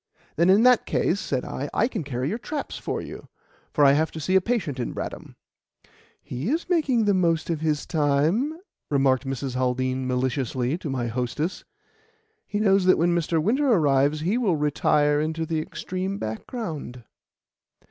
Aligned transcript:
"Then, 0.35 0.49
in 0.49 0.63
that 0.63 0.87
case," 0.87 1.19
said 1.19 1.45
I, 1.45 1.69
"I 1.75 1.87
can 1.87 2.03
carry 2.03 2.27
your 2.29 2.39
traps 2.39 2.75
for 2.79 3.01
you, 3.01 3.27
for 3.71 3.85
I 3.85 3.91
have 3.91 4.09
to 4.13 4.19
see 4.19 4.35
a 4.35 4.41
patient 4.41 4.79
in 4.79 4.93
Bradham." 4.93 5.35
"He 6.23 6.49
is 6.49 6.67
making 6.67 7.05
the 7.05 7.13
most 7.13 7.51
of 7.51 7.59
his 7.61 7.85
time," 7.85 8.57
remarked 8.89 9.27
Mrs. 9.27 9.53
Haldean 9.55 10.07
maliciously 10.07 10.75
to 10.79 10.89
my 10.89 11.05
hostess. 11.05 11.65
"He 12.47 12.59
knows 12.59 12.85
that 12.85 12.97
when 12.97 13.13
Mr. 13.13 13.39
Winter 13.39 13.71
arrives 13.71 14.21
he 14.21 14.39
will 14.39 14.55
retire 14.55 15.21
into 15.21 15.45
the 15.45 15.59
extreme 15.59 16.17
background." 16.17 17.03